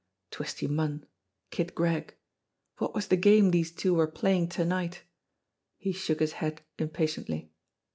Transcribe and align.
Twisty 0.31 0.65
Munn! 0.65 1.05
Kid 1.51 1.75
Gregg! 1.75 2.15
What 2.79 2.95
was 2.95 3.09
the 3.09 3.15
game 3.17 3.51
these 3.51 3.71
two 3.71 3.93
were 3.93 4.07
playing 4.07 4.47
to 4.49 4.65
night? 4.65 5.03
He 5.77 5.91
shook 5.91 6.19
his 6.21 6.33
head 6.41 6.63
impatiently. 6.79 7.51